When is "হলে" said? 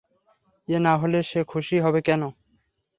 1.01-1.19